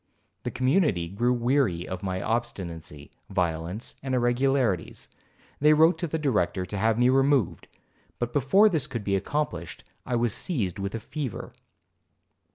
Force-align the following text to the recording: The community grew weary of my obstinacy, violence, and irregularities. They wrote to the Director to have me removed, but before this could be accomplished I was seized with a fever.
The 0.41 0.49
community 0.49 1.07
grew 1.09 1.31
weary 1.31 1.87
of 1.87 2.01
my 2.01 2.23
obstinacy, 2.23 3.11
violence, 3.29 3.93
and 4.01 4.15
irregularities. 4.15 5.07
They 5.59 5.73
wrote 5.73 5.99
to 5.99 6.07
the 6.07 6.17
Director 6.17 6.65
to 6.65 6.77
have 6.79 6.97
me 6.97 7.09
removed, 7.09 7.67
but 8.17 8.33
before 8.33 8.67
this 8.67 8.87
could 8.87 9.03
be 9.03 9.15
accomplished 9.15 9.83
I 10.03 10.15
was 10.15 10.33
seized 10.33 10.79
with 10.79 10.95
a 10.95 10.99
fever. 10.99 11.53